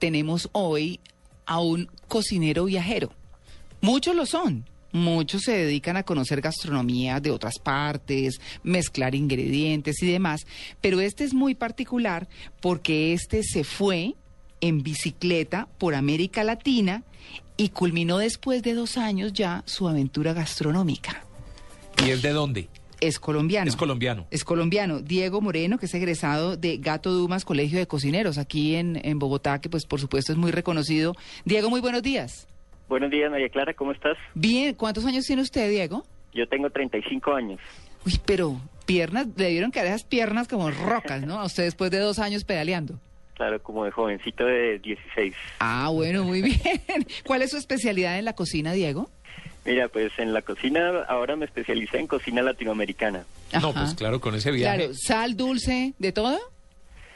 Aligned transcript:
tenemos 0.00 0.48
hoy 0.50 0.98
a 1.46 1.60
un 1.60 1.88
cocinero 2.08 2.64
viajero. 2.64 3.12
Muchos 3.80 4.16
lo 4.16 4.26
son. 4.26 4.64
Muchos 4.92 5.42
se 5.42 5.52
dedican 5.52 5.96
a 5.96 6.02
conocer 6.02 6.40
gastronomía 6.40 7.20
de 7.20 7.30
otras 7.30 7.60
partes, 7.60 8.40
mezclar 8.64 9.14
ingredientes 9.14 10.02
y 10.02 10.10
demás, 10.10 10.40
pero 10.80 11.00
este 11.00 11.22
es 11.22 11.32
muy 11.32 11.54
particular 11.54 12.28
porque 12.60 13.12
este 13.12 13.44
se 13.44 13.62
fue 13.62 14.16
en 14.60 14.82
bicicleta 14.82 15.68
por 15.78 15.94
América 15.94 16.42
Latina 16.42 17.04
y 17.56 17.68
culminó 17.68 18.18
después 18.18 18.64
de 18.64 18.74
dos 18.74 18.96
años 18.98 19.32
ya 19.32 19.62
su 19.64 19.88
aventura 19.88 20.32
gastronómica. 20.32 21.24
¿Y 22.04 22.10
es 22.10 22.22
de 22.22 22.30
dónde? 22.30 22.68
Es 23.00 23.18
colombiano. 23.18 23.68
Es 23.68 23.76
colombiano. 23.76 24.26
Es 24.30 24.44
colombiano. 24.44 25.00
Diego 25.00 25.40
Moreno, 25.40 25.78
que 25.78 25.86
es 25.86 25.94
egresado 25.94 26.56
de 26.56 26.76
Gato 26.76 27.10
Dumas, 27.12 27.44
Colegio 27.44 27.78
de 27.78 27.86
Cocineros, 27.86 28.36
aquí 28.38 28.74
en, 28.76 29.00
en 29.02 29.18
Bogotá, 29.18 29.60
que 29.60 29.68
pues 29.70 29.86
por 29.86 30.00
supuesto 30.00 30.32
es 30.32 30.38
muy 30.38 30.50
reconocido. 30.50 31.14
Diego, 31.44 31.70
muy 31.70 31.80
buenos 31.80 32.02
días. 32.02 32.46
Buenos 32.88 33.10
días, 33.10 33.30
María 33.30 33.48
Clara, 33.48 33.72
¿cómo 33.72 33.92
estás? 33.92 34.18
Bien, 34.34 34.74
¿cuántos 34.74 35.04
años 35.06 35.24
tiene 35.24 35.42
usted, 35.42 35.70
Diego? 35.70 36.04
Yo 36.34 36.46
tengo 36.48 36.68
35 36.70 37.32
años. 37.32 37.60
Uy, 38.04 38.20
pero 38.24 38.60
piernas, 38.84 39.28
le 39.36 39.48
dieron 39.48 39.70
que 39.70 39.80
esas 39.80 40.04
piernas 40.04 40.48
como 40.48 40.70
rocas, 40.70 41.22
¿no? 41.22 41.40
A 41.40 41.44
usted 41.44 41.64
después 41.64 41.90
de 41.90 41.98
dos 41.98 42.18
años 42.18 42.44
pedaleando. 42.44 42.98
Claro, 43.34 43.62
como 43.62 43.84
de 43.84 43.90
jovencito 43.90 44.44
de 44.44 44.78
16. 44.80 45.34
Ah, 45.60 45.88
bueno, 45.90 46.24
muy 46.24 46.42
bien. 46.42 46.60
¿Cuál 47.24 47.42
es 47.42 47.52
su 47.52 47.56
especialidad 47.56 48.18
en 48.18 48.24
la 48.26 48.34
cocina, 48.34 48.72
Diego? 48.72 49.08
Mira, 49.70 49.88
pues 49.88 50.12
en 50.18 50.32
la 50.32 50.42
cocina 50.42 51.04
ahora 51.08 51.36
me 51.36 51.44
especialicé 51.44 51.98
en 51.98 52.06
cocina 52.06 52.42
latinoamericana. 52.42 53.24
No, 53.60 53.72
pues 53.72 53.94
claro, 53.94 54.20
con 54.20 54.34
ese 54.34 54.50
viaje. 54.50 54.76
Claro, 54.76 54.94
sal, 54.94 55.36
dulce, 55.36 55.94
¿de 55.98 56.12
todo? 56.12 56.38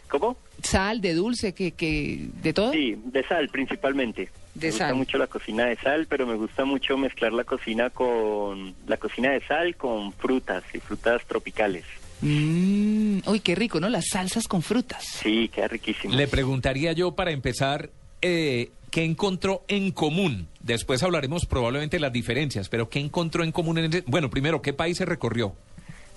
¿Cómo? 0.08 0.36
Sal, 0.62 1.00
de 1.00 1.14
dulce, 1.14 1.52
que, 1.52 1.72
que, 1.72 2.28
¿de 2.42 2.52
todo? 2.52 2.72
Sí, 2.72 2.96
de 3.04 3.26
sal 3.26 3.48
principalmente. 3.48 4.30
De 4.54 4.68
me 4.68 4.70
gusta 4.70 4.94
mucho 4.94 5.18
la 5.18 5.26
cocina 5.26 5.66
de 5.66 5.76
sal, 5.76 6.06
pero 6.08 6.26
me 6.26 6.36
gusta 6.36 6.64
mucho 6.64 6.96
mezclar 6.96 7.32
la 7.32 7.42
cocina 7.42 7.90
con 7.90 8.74
la 8.86 8.96
cocina 8.96 9.32
de 9.32 9.40
sal 9.46 9.76
con 9.76 10.12
frutas 10.12 10.62
y 10.72 10.78
frutas 10.78 11.22
tropicales. 11.26 11.84
Mm, 12.20 13.18
uy, 13.26 13.40
qué 13.40 13.56
rico, 13.56 13.80
¿no? 13.80 13.88
Las 13.88 14.06
salsas 14.10 14.46
con 14.46 14.62
frutas. 14.62 15.02
Sí, 15.04 15.50
queda 15.52 15.68
riquísimo. 15.68 16.14
Le 16.14 16.28
preguntaría 16.28 16.92
yo 16.92 17.16
para 17.16 17.32
empezar, 17.32 17.90
eh, 18.24 18.70
¿qué 18.90 19.04
encontró 19.04 19.62
en 19.68 19.90
común? 19.92 20.48
Después 20.60 21.02
hablaremos 21.02 21.44
probablemente 21.46 21.96
de 21.96 22.00
las 22.00 22.12
diferencias, 22.12 22.68
pero 22.68 22.88
¿qué 22.88 22.98
encontró 23.00 23.44
en 23.44 23.52
común? 23.52 23.78
En 23.78 23.84
ese- 23.86 24.04
Bueno, 24.06 24.30
primero, 24.30 24.62
¿qué 24.62 24.72
país 24.72 24.96
se 24.96 25.04
recorrió? 25.04 25.54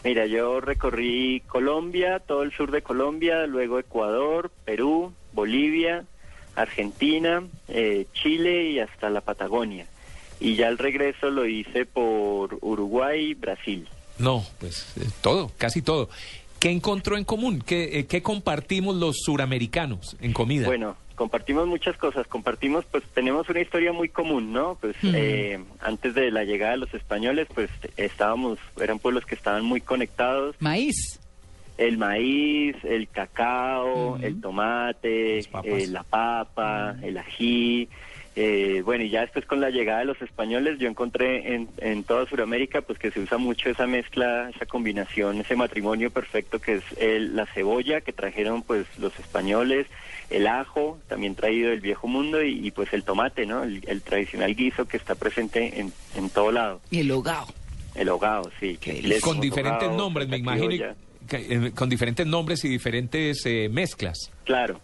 Mira, 0.04 0.26
yo 0.26 0.62
recorrí 0.62 1.42
Colombia, 1.48 2.20
todo 2.20 2.44
el 2.44 2.52
sur 2.54 2.72
de 2.72 2.82
Colombia, 2.82 3.46
luego 3.46 3.78
Ecuador, 3.80 4.52
Perú, 4.64 5.12
Bolivia, 5.34 6.06
Argentina, 6.56 7.44
eh, 7.68 8.06
Chile 8.14 8.72
y 8.72 8.80
hasta 8.80 9.10
la 9.10 9.22
Patagonia. 9.22 9.86
Y 10.40 10.56
ya 10.56 10.68
el 10.70 10.78
regreso 10.78 11.30
lo 11.30 11.46
hice 11.48 11.86
por 11.86 12.58
Uruguay 12.62 13.32
y 13.32 13.34
Brasil. 13.34 13.88
No, 14.20 14.46
pues 14.60 14.94
eh, 14.98 15.06
todo, 15.22 15.52
casi 15.58 15.82
todo. 15.82 16.10
¿Qué 16.60 16.70
encontró 16.72 17.18
en 17.18 17.24
común? 17.24 17.62
¿Qué, 17.66 18.00
eh, 18.00 18.06
qué 18.08 18.22
compartimos 18.24 18.96
los 18.96 19.18
suramericanos 19.24 20.16
en 20.22 20.34
comida? 20.34 20.66
Bueno, 20.68 20.96
compartimos 21.18 21.68
muchas 21.68 21.98
cosas. 21.98 22.28
Compartimos, 22.28 22.86
pues 22.86 23.04
tenemos 23.14 23.50
una 23.50 23.60
historia 23.60 23.92
muy 23.92 24.08
común, 24.08 24.54
¿no? 24.54 24.78
Pues 24.80 24.96
Mm. 25.02 25.14
eh, 25.16 25.60
antes 25.82 26.14
de 26.14 26.32
la 26.32 26.44
llegada 26.46 26.74
de 26.74 26.78
los 26.78 26.94
españoles, 26.94 27.48
pues 27.54 27.70
estábamos, 27.98 28.60
eran 28.80 29.00
pueblos 29.00 29.26
que 29.26 29.36
estaban 29.36 29.66
muy 29.66 29.82
conectados. 29.82 30.56
Maíz. 30.60 31.20
El 31.78 31.98
maíz, 31.98 32.76
el 32.84 33.08
cacao, 33.10 34.18
el 34.22 34.40
tomate, 34.42 35.40
eh, 35.40 35.88
la 35.90 36.04
papa, 36.04 36.96
el 37.04 37.18
ají. 37.18 37.90
Eh, 38.40 38.84
bueno, 38.86 39.04
y 39.04 39.10
ya 39.10 39.22
después 39.22 39.46
con 39.48 39.60
la 39.60 39.72
llegada 39.72 40.00
de 40.00 40.06
los 40.06 40.22
españoles, 40.22 40.78
yo 40.78 40.88
encontré 40.88 41.56
en, 41.56 41.68
en 41.80 42.04
toda 42.04 42.28
Sudamérica 42.28 42.82
pues 42.82 43.00
que 43.00 43.10
se 43.10 43.20
usa 43.20 43.40
mucho 43.40 43.72
esa 43.72 43.88
mezcla, 43.88 44.52
esa 44.56 44.68
combinación, 44.68 45.40
ese 45.42 45.56
matrimonio 45.56 46.12
perfecto 46.12 46.60
que 46.60 46.76
es 46.76 46.84
el- 47.00 47.36
la 47.36 47.48
cebolla 47.48 48.02
que 48.02 48.14
trajeron 48.14 48.62
pues 48.62 48.86
los 49.00 49.18
españoles, 49.20 49.88
el 50.30 50.46
ajo, 50.46 51.00
también 51.08 51.34
traído 51.34 51.72
del 51.72 51.82
viejo 51.82 52.08
mundo, 52.08 52.44
y, 52.44 52.68
y, 52.68 52.70
pues 52.70 52.94
el 52.94 53.04
tomate, 53.04 53.48
¿no? 53.48 53.64
El, 53.64 53.82
el 53.88 54.02
tradicional 54.04 54.54
guiso 54.56 54.86
que 54.88 54.98
está 54.98 55.16
presente 55.16 55.80
en, 55.80 55.92
en 56.16 56.30
todo 56.30 56.52
lado. 56.52 56.80
Y 56.92 57.00
el 57.00 57.10
hogao. 57.12 57.48
El 57.96 58.10
hogao, 58.10 58.52
sí. 58.60 58.78
Que 58.80 59.20
con 59.20 59.40
diferentes 59.40 59.88
hogao, 59.88 59.98
nombres, 59.98 60.28
me 60.28 60.38
imagino. 60.38 60.94
eh, 61.32 61.72
con 61.74 61.90
diferentes 61.90 62.28
nombres 62.28 62.64
y 62.66 62.70
diferentes 62.70 63.44
eh, 63.48 63.68
mezclas. 63.72 64.32
Claro, 64.44 64.80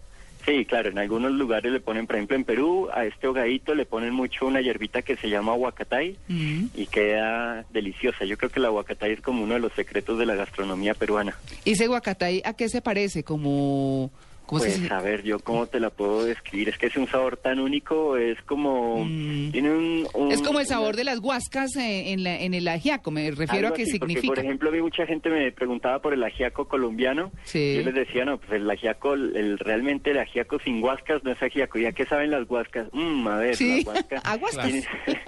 sí, 0.46 0.66
claro. 0.66 0.90
En 0.90 0.98
algunos 1.00 1.32
lugares 1.32 1.72
le 1.72 1.80
ponen, 1.80 2.06
por 2.08 2.16
ejemplo, 2.16 2.36
en 2.36 2.44
Perú, 2.44 2.90
a 2.94 3.06
este 3.06 3.28
hogadito 3.28 3.74
le 3.76 3.86
ponen 3.86 4.14
mucho 4.14 4.46
una 4.46 4.62
hierbita 4.62 5.02
que 5.02 5.16
se 5.18 5.30
llama 5.30 5.54
aguacatay 5.54 6.18
Mm. 6.28 6.66
y 6.76 6.86
queda 6.88 7.66
deliciosa. 7.72 8.26
Yo 8.26 8.38
creo 8.38 8.50
que 8.50 8.60
el 8.60 8.66
aguacatay 8.66 9.14
es 9.14 9.22
como 9.22 9.44
uno 9.44 9.54
de 9.56 9.60
los 9.60 9.74
secretos 9.74 10.18
de 10.20 10.26
la 10.26 10.36
gastronomía 10.36 10.94
peruana. 10.94 11.36
¿Y 11.66 11.72
ese 11.72 11.88
guacatay 11.88 12.42
a 12.46 12.54
qué 12.54 12.70
se 12.70 12.82
parece? 12.82 13.24
Como... 13.24 14.12
¿Cómo 14.46 14.62
se 14.62 14.78
Pues 14.78 14.92
a 14.92 15.02
ver, 15.02 15.24
yo 15.24 15.40
cómo 15.40 15.68
te 15.68 15.80
la 15.80 15.90
puedo 15.90 16.26
describir. 16.26 16.70
Es 16.70 16.78
que 16.78 16.88
es 16.88 16.98
un 16.98 17.08
sabor 17.08 17.38
tan 17.38 17.60
único, 17.60 18.18
es 18.18 18.42
como... 18.44 19.04
Mm. 19.06 19.52
Tiene 19.52 19.72
un, 19.72 20.08
un- 20.14 20.32
Es 20.32 20.42
como 20.42 20.60
el 20.60 20.66
sabor 20.68 20.90
una- 20.90 20.98
de 20.98 21.04
las 21.06 21.20
guascas 21.20 21.76
eh, 21.78 22.12
en, 22.12 22.24
la, 22.24 22.40
en 22.40 22.54
el 22.54 22.68
ajiaco, 22.68 23.12
me 23.12 23.30
refiero 23.32 23.68
Algo 23.68 23.74
a 23.76 23.78
qué 23.78 23.84
así, 23.84 24.00
porque, 24.00 24.14
significa. 24.14 24.34
por 24.36 24.44
ejemplo, 24.44 24.70
a 24.70 24.72
mí 24.74 24.82
mucha 24.82 25.06
gente 25.06 25.30
me 25.30 25.52
preguntaba 25.52 26.00
por 26.00 26.14
el 26.14 26.24
ajiaco 26.24 26.68
colombiano. 26.68 27.32
Sí. 27.46 27.76
Yo 27.78 27.82
les 27.84 27.94
decía, 27.96 28.26
no, 28.26 28.38
pues 28.38 28.54
el 28.54 28.70
ajiaco, 28.70 29.14
el, 29.14 29.58
realmente 29.60 30.12
el 30.12 30.20
ajiaco 30.20 30.60
sin 30.60 30.82
guascas 30.82 31.24
no 31.24 31.32
es 31.32 31.42
ajiaco. 31.42 31.80
¿Ya 31.80 31.92
qué 31.94 32.06
saben 32.06 32.32
las 32.32 32.48
guascas? 32.48 32.88
Mm, 32.92 33.28
a 33.28 33.38
ver, 33.38 33.56
Sí, 33.56 33.86
las 33.86 34.04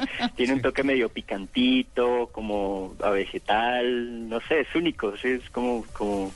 tiene 0.35 0.53
un 0.53 0.61
toque 0.61 0.83
medio 0.83 1.09
picantito, 1.09 2.29
como 2.31 2.95
a 3.01 3.09
vegetal, 3.09 4.27
no 4.29 4.39
sé, 4.41 4.61
es 4.61 4.75
único, 4.75 5.15
sí, 5.17 5.29
es 5.29 5.49
como, 5.49 5.85
como, 5.93 6.31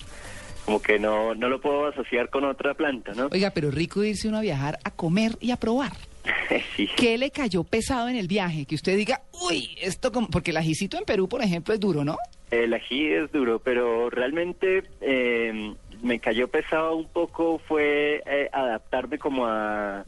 como 0.69 0.83
que 0.83 0.99
no, 0.99 1.33
no 1.33 1.49
lo 1.49 1.59
puedo 1.59 1.87
asociar 1.87 2.29
con 2.29 2.43
otra 2.45 2.75
planta, 2.75 3.13
¿no? 3.15 3.27
Oiga, 3.31 3.49
pero 3.49 3.71
rico 3.71 4.03
irse 4.03 4.27
uno 4.27 4.37
a 4.37 4.41
viajar 4.41 4.77
a 4.83 4.91
comer 4.91 5.31
y 5.41 5.49
a 5.49 5.55
probar. 5.57 5.93
sí. 6.75 6.87
¿Qué 6.95 7.17
le 7.17 7.31
cayó 7.31 7.63
pesado 7.63 8.07
en 8.07 8.15
el 8.15 8.27
viaje? 8.27 8.65
Que 8.67 8.75
usted 8.75 8.95
diga, 8.95 9.21
uy, 9.49 9.75
esto 9.81 10.11
como... 10.11 10.27
Porque 10.29 10.51
el 10.51 10.57
ajicito 10.57 10.95
en 10.99 11.05
Perú, 11.05 11.27
por 11.27 11.41
ejemplo, 11.41 11.73
es 11.73 11.79
duro, 11.79 12.05
¿no? 12.05 12.17
El 12.51 12.71
ají 12.75 13.07
es 13.07 13.31
duro, 13.31 13.57
pero 13.57 14.11
realmente 14.11 14.83
eh, 15.01 15.73
me 16.03 16.19
cayó 16.19 16.47
pesado 16.49 16.95
un 16.95 17.07
poco 17.07 17.59
fue 17.67 18.21
eh, 18.27 18.47
adaptarme 18.53 19.17
como 19.17 19.47
a, 19.47 20.05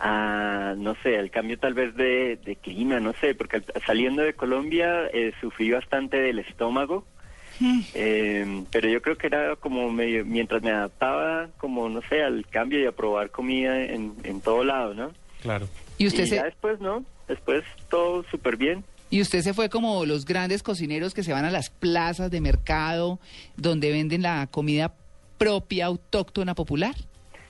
a, 0.00 0.74
no 0.76 0.96
sé, 1.04 1.18
al 1.18 1.30
cambio 1.30 1.56
tal 1.56 1.74
vez 1.74 1.94
de, 1.94 2.36
de 2.44 2.56
clima, 2.56 2.98
no 2.98 3.12
sé, 3.20 3.36
porque 3.36 3.58
al- 3.58 3.64
saliendo 3.86 4.22
de 4.22 4.34
Colombia 4.34 5.06
eh, 5.12 5.32
sufrí 5.40 5.70
bastante 5.70 6.20
del 6.20 6.40
estómago, 6.40 7.04
eh, 7.94 8.64
pero 8.70 8.88
yo 8.88 9.02
creo 9.02 9.16
que 9.16 9.26
era 9.26 9.56
como 9.56 9.90
medio, 9.90 10.24
mientras 10.24 10.62
me 10.62 10.70
adaptaba, 10.70 11.48
como, 11.58 11.88
no 11.88 12.00
sé, 12.08 12.22
al 12.22 12.46
cambio 12.46 12.80
y 12.80 12.86
a 12.86 12.92
probar 12.92 13.30
comida 13.30 13.82
en, 13.82 14.14
en 14.24 14.40
todo 14.40 14.64
lado, 14.64 14.94
¿no? 14.94 15.12
Claro. 15.42 15.68
Y 15.98 16.06
usted, 16.06 16.24
y 16.26 16.30
ya 16.30 16.36
se, 16.40 16.44
después, 16.44 16.80
¿no? 16.80 17.04
Después 17.28 17.64
todo 17.88 18.24
súper 18.30 18.56
bien. 18.56 18.84
y 19.10 19.20
usted 19.20 19.40
se 19.42 19.54
fue 19.54 19.68
como 19.68 20.04
los 20.06 20.24
grandes 20.24 20.62
cocineros 20.62 21.14
que 21.14 21.22
se 21.22 21.32
van 21.32 21.44
a 21.44 21.50
las 21.50 21.70
plazas 21.70 22.30
de 22.30 22.40
mercado 22.40 23.18
donde 23.56 23.90
venden 23.90 24.22
la 24.22 24.46
comida 24.50 24.94
propia, 25.38 25.86
autóctona, 25.86 26.54
popular. 26.54 26.94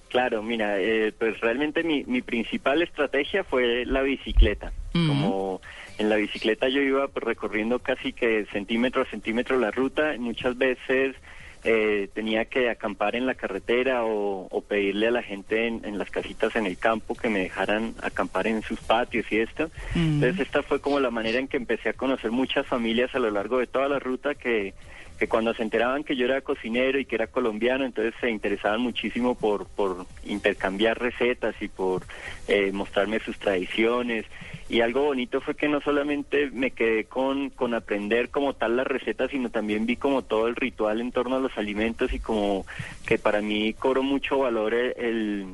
Claro, 0.08 0.42
mira, 0.42 0.80
eh, 0.80 1.12
pues 1.16 1.38
realmente 1.40 1.84
mi, 1.84 2.02
mi 2.04 2.20
principal 2.20 2.82
estrategia 2.82 3.44
fue 3.44 3.84
la 3.86 4.02
bicicleta. 4.02 4.72
Como 4.92 5.60
en 6.00 6.08
la 6.08 6.16
bicicleta 6.16 6.68
yo 6.68 6.80
iba 6.80 7.06
pues, 7.08 7.22
recorriendo 7.22 7.78
casi 7.78 8.14
que 8.14 8.46
centímetro 8.46 9.02
a 9.02 9.04
centímetro 9.04 9.58
la 9.58 9.70
ruta, 9.70 10.14
muchas 10.18 10.56
veces 10.56 11.14
eh, 11.62 12.08
tenía 12.14 12.46
que 12.46 12.70
acampar 12.70 13.16
en 13.16 13.26
la 13.26 13.34
carretera 13.34 14.04
o, 14.04 14.48
o 14.50 14.60
pedirle 14.62 15.08
a 15.08 15.10
la 15.10 15.22
gente 15.22 15.66
en, 15.66 15.84
en 15.84 15.98
las 15.98 16.08
casitas 16.08 16.56
en 16.56 16.64
el 16.64 16.78
campo 16.78 17.14
que 17.14 17.28
me 17.28 17.40
dejaran 17.40 17.94
acampar 18.02 18.46
en 18.46 18.62
sus 18.62 18.80
patios 18.80 19.26
y 19.30 19.40
esto. 19.40 19.64
Ujú. 19.90 19.98
Entonces 19.98 20.40
esta 20.40 20.62
fue 20.62 20.80
como 20.80 21.00
la 21.00 21.10
manera 21.10 21.38
en 21.38 21.48
que 21.48 21.58
empecé 21.58 21.90
a 21.90 21.92
conocer 21.92 22.30
muchas 22.30 22.66
familias 22.66 23.14
a 23.14 23.18
lo 23.18 23.30
largo 23.30 23.58
de 23.58 23.66
toda 23.66 23.86
la 23.90 23.98
ruta 23.98 24.34
que, 24.34 24.72
que 25.20 25.28
cuando 25.28 25.52
se 25.52 25.62
enteraban 25.62 26.02
que 26.02 26.16
yo 26.16 26.24
era 26.24 26.40
cocinero 26.40 26.98
y 26.98 27.04
que 27.04 27.14
era 27.14 27.26
colombiano, 27.26 27.84
entonces 27.84 28.14
se 28.22 28.30
interesaban 28.30 28.80
muchísimo 28.80 29.34
por, 29.34 29.66
por 29.66 30.06
intercambiar 30.24 30.98
recetas 30.98 31.54
y 31.60 31.68
por 31.68 32.04
eh, 32.48 32.72
mostrarme 32.72 33.20
sus 33.20 33.38
tradiciones. 33.38 34.24
Y 34.70 34.80
algo 34.80 35.02
bonito 35.02 35.42
fue 35.42 35.56
que 35.56 35.68
no 35.68 35.82
solamente 35.82 36.50
me 36.50 36.70
quedé 36.70 37.04
con, 37.04 37.50
con 37.50 37.74
aprender 37.74 38.30
como 38.30 38.54
tal 38.54 38.78
las 38.78 38.86
recetas, 38.86 39.30
sino 39.30 39.50
también 39.50 39.84
vi 39.84 39.96
como 39.96 40.22
todo 40.22 40.48
el 40.48 40.56
ritual 40.56 41.02
en 41.02 41.12
torno 41.12 41.36
a 41.36 41.40
los 41.40 41.58
alimentos 41.58 42.14
y 42.14 42.18
como 42.18 42.64
que 43.06 43.18
para 43.18 43.42
mí 43.42 43.74
cobró 43.74 44.02
mucho 44.02 44.38
valor 44.38 44.72
el, 44.72 44.94
el, 44.96 45.46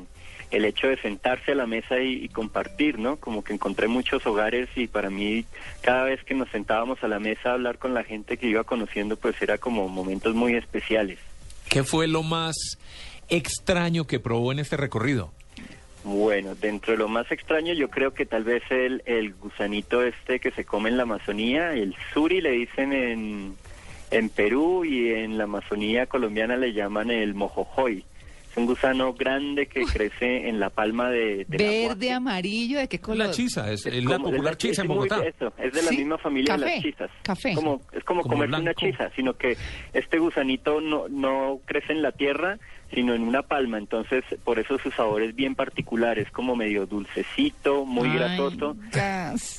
el 0.50 0.64
hecho 0.64 0.88
de 0.88 0.96
sentarse 0.98 1.52
a 1.52 1.54
la 1.54 1.66
mesa 1.66 2.00
y, 2.00 2.24
y 2.24 2.28
compartir, 2.28 2.98
¿no? 2.98 3.16
Como 3.16 3.42
que 3.42 3.52
encontré 3.52 3.88
muchos 3.88 4.26
hogares 4.26 4.68
y 4.76 4.86
para 4.86 5.10
mí 5.10 5.44
cada 5.80 6.04
vez 6.04 6.22
que 6.24 6.34
nos 6.34 6.48
sentábamos 6.50 7.02
a 7.02 7.08
la 7.08 7.18
mesa 7.18 7.50
a 7.50 7.52
hablar 7.54 7.78
con 7.78 7.94
la 7.94 8.04
gente 8.04 8.36
que 8.36 8.48
iba 8.48 8.64
conociendo, 8.64 9.16
pues 9.16 9.40
era 9.42 9.58
como 9.58 9.88
momentos 9.88 10.34
muy 10.34 10.54
especiales. 10.54 11.18
¿Qué 11.68 11.82
fue 11.82 12.06
lo 12.06 12.22
más 12.22 12.56
extraño 13.28 14.06
que 14.06 14.20
probó 14.20 14.52
en 14.52 14.60
este 14.60 14.76
recorrido? 14.76 15.32
Bueno, 16.04 16.54
dentro 16.54 16.92
de 16.92 16.98
lo 16.98 17.08
más 17.08 17.30
extraño 17.32 17.72
yo 17.72 17.90
creo 17.90 18.14
que 18.14 18.26
tal 18.26 18.44
vez 18.44 18.62
el, 18.70 19.02
el 19.06 19.34
gusanito 19.34 20.04
este 20.04 20.38
que 20.38 20.52
se 20.52 20.64
come 20.64 20.88
en 20.88 20.96
la 20.96 21.02
Amazonía, 21.02 21.72
el 21.72 21.96
suri 22.14 22.40
le 22.40 22.52
dicen 22.52 22.92
en, 22.92 23.56
en 24.12 24.28
Perú 24.28 24.84
y 24.84 25.10
en 25.10 25.36
la 25.36 25.44
Amazonía 25.44 26.06
colombiana 26.06 26.56
le 26.56 26.72
llaman 26.72 27.10
el 27.10 27.34
mojojoy. 27.34 28.04
Es 28.56 28.60
un 28.60 28.66
gusano 28.68 29.12
grande 29.12 29.66
que 29.66 29.84
crece 29.84 30.48
en 30.48 30.58
la 30.58 30.70
palma 30.70 31.10
de, 31.10 31.44
de 31.46 31.58
la 31.58 31.64
Verde, 31.70 31.84
guaje. 32.06 32.12
amarillo, 32.12 32.78
¿de 32.78 32.88
qué 32.88 32.98
color? 32.98 33.26
La 33.26 33.30
chisa, 33.30 33.70
es, 33.70 33.84
es 33.84 34.02
la 34.02 34.16
como- 34.16 34.30
popular 34.30 34.52
es- 34.52 34.58
chisa 34.58 34.80
en 34.80 34.88
Bogotá. 34.88 35.22
eso, 35.26 35.52
es 35.58 35.74
de 35.74 35.82
la 35.82 35.90
Sí, 35.90 35.98
misma 35.98 36.16
familia 36.16 36.54
de 36.56 36.60
café, 36.62 36.74
las 36.76 36.82
chisas. 36.82 37.10
café. 37.22 37.54
Como, 37.54 37.82
es 37.92 38.02
como, 38.04 38.22
Como 38.22 38.32
comerse 38.34 38.56
una 38.62 38.72
chisa, 38.72 39.10
sino 39.14 39.34
que 39.36 39.58
este 39.92 40.18
gusanito 40.18 40.80
no, 40.80 41.06
no 41.10 41.60
crece 41.66 41.92
en 41.92 42.00
la 42.00 42.12
tierra, 42.12 42.58
sino 42.92 43.14
en 43.14 43.22
una 43.22 43.42
palma. 43.42 43.78
Entonces, 43.78 44.24
por 44.44 44.58
eso 44.58 44.78
su 44.78 44.90
sabor 44.90 45.22
es 45.22 45.34
bien 45.34 45.54
particular. 45.54 46.18
Es 46.18 46.30
como 46.30 46.56
medio 46.56 46.86
dulcecito, 46.86 47.84
muy 47.84 48.08
Ay, 48.08 48.16
grasoso. 48.16 48.76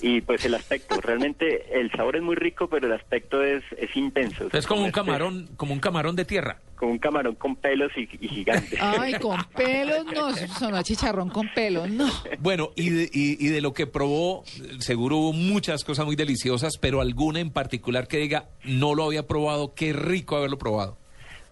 Y 0.02 0.22
pues 0.22 0.46
el 0.46 0.56
aspecto, 0.56 1.00
realmente 1.02 1.80
el 1.80 1.92
sabor 1.92 2.16
es 2.16 2.22
muy 2.22 2.36
rico, 2.36 2.68
pero 2.68 2.88
el 2.88 2.94
aspecto 2.94 3.44
es, 3.44 3.64
es 3.78 3.96
intenso. 3.96 4.50
Es 4.52 4.66
como 4.66 4.84
un 4.84 4.92
Comerse 4.92 5.08
camarón, 5.08 5.50
como 5.58 5.74
un 5.74 5.80
camarón 5.80 6.16
de 6.16 6.26
tierra. 6.26 6.60
Como 6.76 6.92
un 6.92 7.00
camarón 7.00 7.36
con 7.36 7.56
pelos 7.56 7.92
y, 7.96 8.08
y 8.20 8.28
gigante. 8.28 8.78
Ay, 8.80 9.14
con 9.16 9.44
pelos, 9.56 10.06
no, 10.14 10.36
sonó 10.36 10.78
a 10.78 10.84
chicharrón 10.84 11.30
con 11.30 11.50
pelos, 11.54 11.90
no. 11.90 12.08
Bueno, 12.40 12.70
y 12.76 12.90
de, 12.90 13.10
y, 13.12 13.46
y 13.46 13.50
de 13.50 13.62
lo 13.62 13.74
que 13.74 13.88
probó, 13.88 14.44
seguro 14.80 15.18
hubo 15.18 15.34
muchas 15.34 15.84
cosas 15.84 16.06
muy 16.06 16.16
deliciosas, 16.16 16.78
pero 16.78 17.02
alguna 17.02 17.40
en 17.40 17.50
particular 17.52 18.08
que 18.08 18.18
diga, 18.18 18.50
no 18.64 18.94
lo 18.94 19.06
había 19.06 19.26
probado, 19.26 19.74
qué 19.74 19.94
rico 19.94 20.36
haberlo 20.38 20.58
probado. 20.58 20.98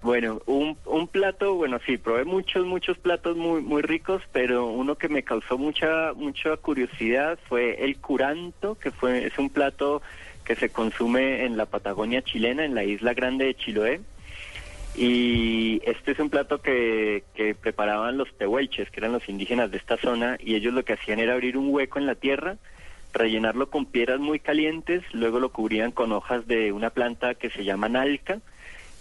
Bueno, 0.06 0.40
un, 0.46 0.78
un 0.86 1.08
plato, 1.08 1.56
bueno, 1.56 1.80
sí, 1.84 1.98
probé 1.98 2.26
muchos, 2.26 2.64
muchos 2.64 2.96
platos 3.00 3.36
muy, 3.36 3.62
muy 3.62 3.82
ricos, 3.82 4.22
pero 4.32 4.68
uno 4.68 5.00
que 5.00 5.10
me 5.10 5.24
causó 5.24 5.58
mucha, 5.58 6.14
mucha 6.14 6.56
curiosidad 6.58 7.40
fue 7.50 7.84
el 7.84 7.98
curanto, 7.98 8.76
que 8.76 8.92
fue, 8.92 9.26
es 9.26 9.36
un 9.40 9.50
plato 9.50 10.04
que 10.44 10.54
se 10.56 10.70
consume 10.70 11.44
en 11.46 11.58
la 11.58 11.66
Patagonia 11.66 12.22
chilena, 12.22 12.64
en 12.64 12.76
la 12.76 12.84
isla 12.84 13.16
grande 13.16 13.46
de 13.46 13.56
Chiloé. 13.56 14.02
Y 14.96 15.82
este 15.86 16.12
es 16.12 16.20
un 16.20 16.30
plato 16.30 16.62
que, 16.62 17.24
que 17.34 17.56
preparaban 17.56 18.16
los 18.16 18.32
tehuelches, 18.38 18.92
que 18.92 19.00
eran 19.00 19.12
los 19.12 19.28
indígenas 19.28 19.72
de 19.72 19.78
esta 19.78 19.98
zona, 19.98 20.38
y 20.40 20.54
ellos 20.54 20.76
lo 20.76 20.86
que 20.86 20.94
hacían 20.94 21.20
era 21.20 21.34
abrir 21.34 21.58
un 21.58 21.74
hueco 21.74 21.98
en 21.98 22.06
la 22.06 22.14
tierra, 22.14 22.58
rellenarlo 23.12 23.72
con 23.72 23.88
piedras 23.88 24.20
muy 24.20 24.38
calientes, 24.38 25.02
luego 25.14 25.40
lo 25.40 25.50
cubrían 25.50 25.92
con 25.92 26.12
hojas 26.12 26.46
de 26.46 26.72
una 26.74 26.92
planta 26.92 27.34
que 27.34 27.50
se 27.50 27.64
llama 27.64 27.90
nalca, 27.90 28.40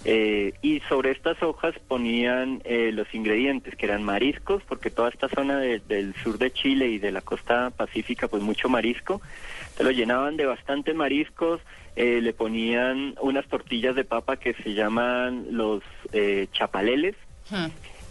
eh, 0.04 0.52
y 0.62 0.80
sobre 0.88 1.10
estas 1.10 1.42
hojas 1.42 1.74
ponían 1.88 2.60
eh, 2.64 2.90
los 2.92 3.12
ingredientes, 3.14 3.74
que 3.76 3.86
eran 3.86 4.02
mariscos, 4.02 4.62
porque 4.68 4.90
toda 4.90 5.08
esta 5.08 5.28
zona 5.28 5.58
de- 5.58 5.80
del 5.80 6.14
sur 6.22 6.38
de 6.38 6.52
Chile 6.52 6.88
y 6.88 6.98
de 6.98 7.10
la 7.12 7.20
costa 7.22 7.70
pacífica, 7.70 8.28
pues 8.28 8.42
mucho 8.42 8.68
marisco. 8.68 9.20
Se 9.76 9.84
lo 9.84 9.90
llenaban 9.90 10.36
de 10.36 10.46
bastantes 10.46 10.94
mariscos, 10.94 11.60
eh, 11.96 12.20
le 12.20 12.32
ponían 12.32 13.14
unas 13.20 13.46
tortillas 13.48 13.94
de 13.94 14.04
papa 14.04 14.36
que 14.36 14.52
se 14.54 14.74
llaman 14.74 15.46
los 15.50 15.82
eh, 16.12 16.48
chapaleles. 16.52 17.14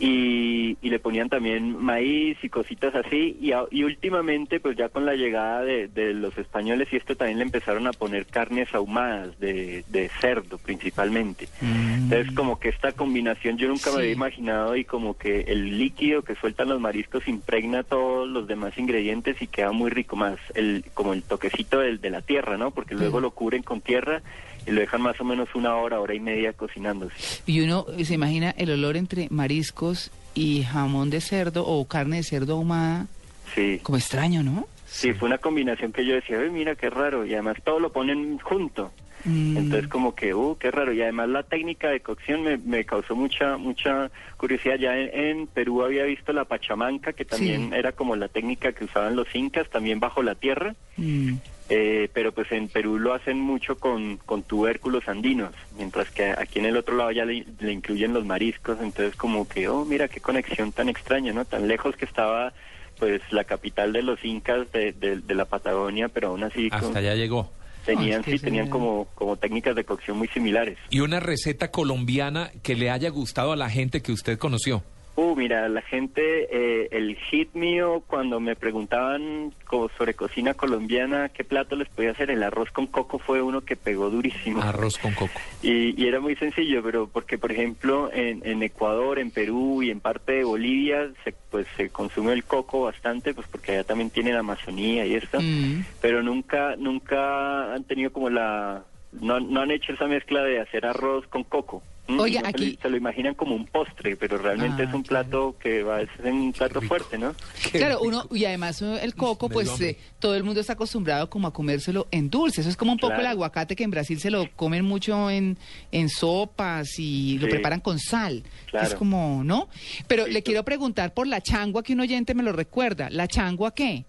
Y, 0.05 0.77
y 0.81 0.89
le 0.89 0.99
ponían 0.99 1.29
también 1.29 1.77
maíz 1.77 2.37
y 2.43 2.49
cositas 2.49 2.93
así. 2.93 3.37
Y, 3.41 3.53
a- 3.53 3.65
y 3.71 3.83
últimamente 3.83 4.59
pues 4.59 4.75
ya 4.77 4.89
con 4.89 5.05
la 5.05 5.15
llegada 5.15 5.61
de, 5.63 5.87
de 5.87 6.13
los 6.13 6.37
españoles 6.37 6.89
y 6.91 6.97
esto 6.97 7.15
también 7.15 7.37
le 7.39 7.45
empezaron 7.45 7.87
a 7.87 7.93
poner 7.93 8.25
carnes 8.25 8.73
ahumadas 8.75 9.39
de, 9.39 9.83
de 9.87 10.09
cerdo 10.19 10.57
principalmente. 10.57 11.47
Entonces 11.61 12.33
como 12.35 12.59
que 12.59 12.69
esta 12.69 12.91
combinación 12.91 13.57
yo 13.57 13.67
nunca 13.69 13.91
me 13.91 13.97
había 13.99 14.11
imaginado 14.11 14.75
y 14.75 14.83
como 14.83 15.17
que 15.17 15.41
el 15.47 15.77
líquido 15.77 16.21
que 16.23 16.35
sueltan 16.35 16.69
los 16.69 16.81
mariscos 16.81 17.27
impregna 17.27 17.83
todos 17.83 18.27
los 18.27 18.47
demás 18.47 18.77
ingredientes 18.77 19.41
y 19.41 19.47
queda 19.47 19.71
muy 19.71 19.89
rico 19.89 20.15
más 20.15 20.37
el 20.55 20.83
como 20.93 21.13
el 21.13 21.23
toquecito 21.23 21.79
del, 21.79 22.01
de 22.01 22.09
la 22.09 22.21
tierra 22.21 22.57
no 22.57 22.71
porque 22.71 22.93
luego 22.95 23.19
lo 23.21 23.31
cubren 23.31 23.63
con 23.63 23.79
tierra 23.81 24.21
y 24.65 24.71
lo 24.71 24.81
dejan 24.81 25.01
más 25.01 25.19
o 25.19 25.23
menos 25.23 25.49
una 25.55 25.75
hora 25.75 25.99
hora 25.99 26.13
y 26.13 26.19
media 26.19 26.53
cocinándose 26.53 27.15
Y 27.45 27.61
uno 27.61 27.85
se 28.03 28.13
imagina 28.13 28.51
el 28.57 28.71
olor 28.71 28.97
entre 28.97 29.27
mariscos 29.29 30.11
y 30.35 30.63
jamón 30.63 31.09
de 31.09 31.21
cerdo 31.21 31.65
o 31.65 31.85
carne 31.87 32.17
de 32.17 32.23
cerdo 32.23 32.53
ahumada, 32.55 33.07
sí 33.53 33.79
como 33.83 33.97
extraño, 33.97 34.41
¿no? 34.43 34.67
Sí, 34.87 35.13
fue 35.13 35.27
una 35.27 35.37
combinación 35.39 35.91
que 35.91 36.05
yo 36.05 36.13
decía, 36.15 36.39
"Ay, 36.39 36.49
mira 36.51 36.75
qué 36.75 36.89
raro, 36.89 37.25
y 37.25 37.33
además 37.33 37.57
todo 37.63 37.79
lo 37.79 37.91
ponen 37.91 38.37
junto. 38.39 38.91
Mm. 39.25 39.55
Entonces 39.57 39.87
como 39.87 40.13
que, 40.15 40.33
uh, 40.35 40.57
qué 40.59 40.69
raro, 40.69 40.91
y 40.91 41.01
además 41.01 41.29
la 41.29 41.43
técnica 41.43 41.89
de 41.89 42.01
cocción 42.01 42.43
me, 42.43 42.57
me 42.57 42.83
causó 42.83 43.15
mucha 43.15 43.57
mucha 43.57 44.11
curiosidad. 44.37 44.75
Ya 44.77 44.97
en, 44.97 45.17
en 45.39 45.47
Perú 45.47 45.81
había 45.81 46.03
visto 46.03 46.33
la 46.33 46.43
pachamanca, 46.45 47.13
que 47.13 47.23
también 47.25 47.69
Sí. 47.69 47.75
era 47.75 47.93
como 47.93 48.15
la 48.17 48.27
técnica 48.27 48.73
que 48.73 48.83
usaban 48.85 49.15
los 49.15 49.33
incas, 49.33 49.69
también 49.69 49.99
bajo 49.99 50.21
la 50.23 50.35
tierra, 50.35 50.75
Mm. 50.97 51.35
Eh, 51.69 52.09
pero 52.13 52.31
pues 52.33 52.51
en 52.51 52.67
Perú 52.67 52.99
lo 52.99 53.13
hacen 53.13 53.39
mucho 53.39 53.77
con, 53.77 54.17
con 54.17 54.43
tubérculos 54.43 55.07
andinos, 55.07 55.53
mientras 55.77 56.09
que 56.09 56.31
aquí 56.31 56.59
en 56.59 56.65
el 56.65 56.77
otro 56.77 56.95
lado 56.97 57.11
ya 57.11 57.25
le, 57.25 57.45
le 57.59 57.71
incluyen 57.71 58.13
los 58.13 58.25
mariscos, 58.25 58.77
entonces 58.81 59.15
como 59.15 59.47
que, 59.47 59.67
oh, 59.67 59.85
mira 59.85 60.07
qué 60.07 60.19
conexión 60.19 60.71
tan 60.71 60.89
extraña, 60.89 61.33
¿no? 61.33 61.45
Tan 61.45 61.67
lejos 61.67 61.95
que 61.95 62.05
estaba 62.05 62.53
pues 62.99 63.21
la 63.31 63.43
capital 63.43 63.91
de 63.91 64.03
los 64.03 64.23
incas 64.23 64.71
de, 64.71 64.91
de- 64.93 65.17
de 65.21 65.35
la 65.35 65.45
Patagonia, 65.45 66.09
pero 66.09 66.29
aún 66.29 66.43
así 66.43 66.69
con- 66.69 66.79
Hasta 66.79 66.99
allá 66.99 67.15
llegó. 67.15 67.51
tenían, 67.85 68.21
Ah, 68.21 68.29
sí, 68.29 68.39
tenían 68.39 68.69
como, 68.69 69.05
como 69.15 69.35
técnicas 69.35 69.75
de 69.75 69.83
cocción 69.83 70.17
muy 70.17 70.27
similares. 70.29 70.77
Y 70.89 70.99
una 70.99 71.19
receta 71.19 71.71
colombiana 71.71 72.51
que 72.61 72.75
le 72.75 72.89
haya 72.91 73.09
gustado 73.09 73.51
a 73.51 73.55
la 73.55 73.69
gente 73.69 74.01
que 74.01 74.11
usted 74.11 74.37
conoció. 74.37 74.83
Uh, 75.15 75.35
mira, 75.35 75.69
la 75.69 75.83
gente, 75.83 76.21
eh, 76.49 76.87
el 76.91 77.15
hit 77.17 77.53
mío, 77.53 78.01
cuando 78.07 78.39
me 78.39 78.55
preguntaban 78.55 79.53
sobre 79.97 80.15
cocina 80.15 80.55
colombiana, 80.55 81.29
qué 81.29 81.43
plato 81.43 81.75
les 81.75 81.87
podía 81.89 82.11
hacer, 82.11 82.31
el 82.31 82.41
arroz 82.41 82.71
con 82.71 82.87
coco 82.87 83.19
fue 83.19 83.41
uno 83.41 83.61
que 83.61 83.75
pegó 83.75 84.09
durísimo. 84.09 84.61
Arroz 84.63 84.97
con 84.97 85.13
coco. 85.13 85.39
Y, 85.61 86.01
y 86.01 86.07
era 86.07 86.19
muy 86.19 86.35
sencillo, 86.35 86.81
pero 86.81 87.07
porque, 87.07 87.37
por 87.37 87.51
ejemplo, 87.51 88.09
en, 88.11 88.41
en 88.43 88.63
Ecuador, 88.63 89.19
en 89.19 89.29
Perú 89.29 89.83
y 89.83 89.91
en 89.91 89.99
parte 89.99 90.31
de 90.33 90.43
Bolivia, 90.43 91.11
se, 91.23 91.33
pues 91.51 91.67
se 91.77 91.89
consume 91.89 92.33
el 92.33 92.43
coco 92.43 92.81
bastante, 92.81 93.35
pues 93.35 93.45
porque 93.47 93.73
allá 93.73 93.83
también 93.83 94.09
tienen 94.09 94.35
Amazonía 94.35 95.05
y 95.05 95.13
esto, 95.15 95.39
Mm. 95.39 95.83
pero 96.01 96.23
nunca, 96.23 96.75
nunca 96.75 97.73
han 97.73 97.83
tenido 97.83 98.11
como 98.11 98.29
la, 98.31 98.83
no, 99.11 99.39
no 99.39 99.61
han 99.61 99.69
hecho 99.71 99.93
esa 99.93 100.07
mezcla 100.07 100.41
de 100.43 100.59
hacer 100.59 100.85
arroz 100.87 101.27
con 101.27 101.43
coco. 101.43 101.83
¿M? 102.07 102.19
Oiga, 102.21 102.41
No 102.41 102.45
se 102.45 102.49
aquí- 102.49 102.71
lo- 102.75 102.81
se 102.81 102.89
lo 102.89 102.97
imaginan 102.97 103.33
como 103.35 103.55
un 103.55 103.65
postre, 103.65 104.15
pero 104.17 104.37
realmente 104.37 104.83
Ah, 104.83 104.85
es 104.87 104.93
un 104.93 105.03
claro. 105.03 105.29
plato 105.29 105.55
que 105.59 105.83
va, 105.83 106.01
es 106.01 106.09
un 106.23 106.51
plato 106.53 106.81
fuerte, 106.81 107.17
¿no? 107.17 107.33
Qué 107.71 107.77
Claro, 107.79 107.95
rico. 108.01 108.07
uno, 108.07 108.27
y 108.31 108.45
además 108.45 108.81
uh, 108.81 108.97
el 109.01 109.15
coco, 109.15 109.49
pues 109.49 109.79
eh, 109.81 109.97
todo 110.19 110.35
el 110.35 110.43
mundo 110.43 110.59
está 110.61 110.73
acostumbrado 110.73 111.29
como 111.29 111.47
a 111.47 111.53
comérselo 111.53 112.07
en 112.11 112.29
dulce. 112.29 112.61
Eso 112.61 112.69
es 112.69 112.77
como 112.77 112.91
un 112.91 112.97
poco 112.99 113.13
el 113.15 113.25
aguacate 113.25 113.75
que 113.75 113.83
en 113.83 113.91
Brasil 113.91 114.19
se 114.19 114.29
lo 114.31 114.49
comen 114.55 114.83
mucho 114.85 115.29
en, 115.29 115.57
en 115.91 116.09
sopas 116.09 116.99
y 116.99 117.37
lo 117.39 117.45
Sí. 117.47 117.51
preparan 117.51 117.79
con 117.79 117.99
sal. 117.99 118.43
Claro. 118.69 118.87
Es 118.87 118.95
como, 118.95 119.43
¿no? 119.43 119.69
Pero 120.07 120.25
Sí, 120.25 120.31
le 120.31 120.43
quiero 120.43 120.63
preguntar 120.63 121.13
por 121.13 121.27
la 121.27 121.41
changua 121.41 121.83
que 121.83 121.93
un 121.93 122.01
oyente 122.01 122.33
me 122.33 122.43
lo 122.43 122.51
recuerda. 122.51 123.09
¿La 123.09 123.27
changua 123.27 123.73
qué? 123.73 124.05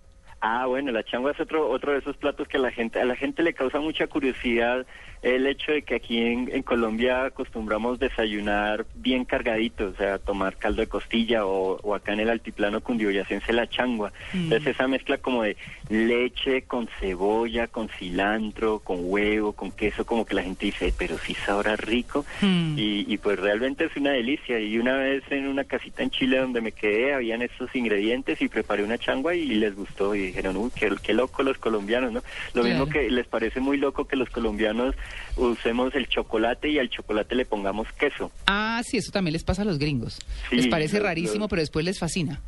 Ah, 0.47 0.67
bueno, 0.67 0.93
la 0.93 1.03
changua 1.03 1.31
es 1.31 1.41
otro 1.41 1.71
otro 1.71 1.93
de 1.93 2.01
esos 2.01 2.19
platos 2.19 2.47
que 2.47 2.59
a 2.59 2.61
la 2.61 2.71
gente 2.71 3.01
a 3.01 3.07
la 3.07 3.17
gente 3.17 3.43
le 3.43 3.55
causa 3.55 3.81
mucha 3.81 4.07
curiosidad 4.09 4.85
el 5.25 5.47
hecho 5.47 5.73
de 5.73 5.83
que 5.83 5.95
aquí 5.95 6.21
en, 6.21 6.51
en 6.53 6.63
Colombia 6.63 7.25
acostumbramos 7.25 7.99
desayunar 7.99 8.85
bien 8.95 9.25
cargaditos, 9.25 9.95
o 9.95 9.97
sea, 9.97 10.19
tomar 10.19 10.57
caldo 10.57 10.83
de 10.83 10.87
costilla 10.87 11.47
o, 11.47 11.81
o 11.81 11.95
acá 11.95 12.13
en 12.13 12.21
el 12.21 12.29
altiplano 12.29 12.83
cundiboyacense 12.83 13.55
la 13.55 13.67
changua. 13.67 14.13
Entonces 14.35 14.75
esa 14.75 14.87
mezcla 14.87 15.17
como 15.17 15.43
de 15.43 15.57
leche 15.89 16.63
con 16.63 16.89
cebolla, 17.01 17.69
con 17.69 17.89
cilantro, 17.89 18.81
con 18.81 18.99
huevo, 19.01 19.55
con 19.55 19.73
queso, 19.73 20.05
como 20.05 20.27
que 20.27 20.35
la 20.35 20.43
gente 20.43 20.67
dice, 20.67 20.93
pero 20.97 21.17
sí 21.17 21.33
sabrá 21.33 21.75
rico. 21.77 22.27
Mm. 22.43 22.79
Y, 22.79 23.07
y 23.09 23.17
pues 23.17 23.39
realmente 23.39 23.87
es 23.87 23.97
una 23.97 24.11
delicia. 24.11 24.61
Y 24.61 24.77
una 24.79 24.99
vez 24.99 25.23
en 25.31 25.49
una 25.49 25.65
casita 25.65 26.03
en 26.03 26.11
Chile 26.11 26.37
donde 26.37 26.61
me 26.61 26.73
quedé, 26.73 27.15
habían 27.15 27.41
estos 27.41 27.75
ingredientes 27.75 28.43
y 28.43 28.49
preparé 28.49 28.85
una 28.85 28.99
changua 28.99 29.35
y 29.35 29.47
les 29.47 29.75
gustó. 29.75 30.15
Y 30.15 30.34
dijeron, 30.35 30.57
uy, 30.57 30.71
qué, 30.75 30.91
qué 31.03 31.15
loco 31.15 31.43
los 31.43 31.59
colombianos, 31.59 32.13
¿no? 32.13 32.23
Lo 32.55 32.63
mismo 32.65 32.89
que 32.89 33.09
les 33.11 33.27
parece 33.27 33.61
muy 33.61 33.77
loco 33.77 34.07
que 34.07 34.17
los 34.17 34.29
colombianos 34.31 34.95
usemos 35.37 35.95
el 35.95 36.09
chocolate 36.09 36.69
y 36.69 36.79
al 36.79 36.91
chocolate 36.91 37.35
le 37.35 37.45
pongamos 37.45 37.87
queso. 37.93 38.31
Ah, 38.47 38.83
sí, 38.85 38.97
eso 38.97 39.11
también 39.13 39.33
les 39.33 39.45
pasa 39.45 39.63
a 39.63 39.65
los 39.65 39.79
gringos. 39.79 40.19
Sí, 40.51 40.57
les 40.57 40.67
parece 40.69 40.97
los- 40.99 41.05
rarísimo, 41.07 41.41
los- 41.45 41.49
pero 41.51 41.61
después 41.63 41.85
les 41.85 41.99
fascina. 41.99 42.41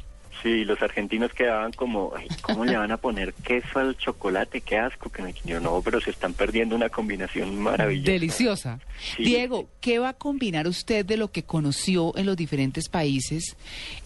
Sí, 0.42 0.64
los 0.66 0.80
argentinos 0.82 1.32
quedaban 1.32 1.72
como, 1.72 2.12
Ay, 2.14 2.28
¿cómo 2.42 2.66
le 2.66 2.76
van 2.76 2.92
a 2.92 2.98
poner 2.98 3.32
queso 3.32 3.78
al 3.78 3.96
chocolate? 3.96 4.60
Qué 4.60 4.76
asco. 4.76 5.08
Que 5.10 5.34
yo 5.46 5.60
no, 5.60 5.80
pero 5.82 5.98
se 6.00 6.10
están 6.10 6.34
perdiendo 6.34 6.76
una 6.76 6.90
combinación 6.90 7.58
maravillosa. 7.58 8.12
Deliciosa. 8.12 8.80
Sí. 9.16 9.24
Diego, 9.24 9.68
¿qué 9.80 9.98
va 9.98 10.10
a 10.10 10.12
combinar 10.12 10.68
usted 10.68 11.06
de 11.06 11.16
lo 11.16 11.32
que 11.32 11.42
conoció 11.44 12.12
en 12.18 12.26
los 12.26 12.36
diferentes 12.36 12.88
países 12.90 13.56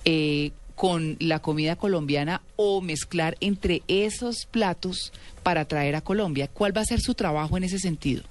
eh, 0.04 0.52
con 0.80 1.16
la 1.20 1.40
comida 1.40 1.76
colombiana 1.76 2.40
o 2.56 2.80
mezclar 2.80 3.36
entre 3.42 3.82
esos 3.86 4.46
platos 4.50 5.12
para 5.42 5.66
traer 5.66 5.94
a 5.94 6.00
Colombia? 6.00 6.48
¿Cuál 6.48 6.74
va 6.74 6.80
a 6.80 6.86
ser 6.86 7.00
su 7.00 7.12
trabajo 7.12 7.58
en 7.58 7.64
ese 7.64 7.78
sentido? 7.78 8.22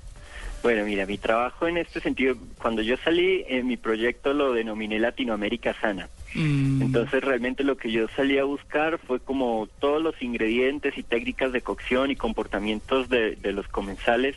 Bueno, 0.64 0.84
mira, 0.84 1.06
mi 1.06 1.20
trabajo 1.20 1.68
en 1.68 1.78
este 1.78 2.00
sentido, 2.00 2.36
cuando 2.58 2.82
yo 2.82 2.98
salí, 2.98 3.46
en 3.48 3.68
mi 3.68 3.78
proyecto 3.78 4.34
lo 4.34 4.52
denominé 4.52 4.98
Latinoamérica 4.98 5.76
Sana. 5.80 6.10
Mm. 6.34 6.82
Entonces 6.82 7.24
realmente 7.24 7.64
lo 7.64 7.78
que 7.78 7.92
yo 7.92 8.08
salí 8.16 8.40
a 8.40 8.46
buscar 8.46 8.98
fue 8.98 9.20
como 9.20 9.70
todos 9.80 10.02
los 10.02 10.20
ingredientes 10.20 10.98
y 10.98 11.04
técnicas 11.04 11.52
de 11.52 11.62
cocción 11.62 12.10
y 12.10 12.16
comportamientos 12.16 13.10
de, 13.10 13.36
de 13.36 13.54
los 13.54 13.68
comensales 13.68 14.36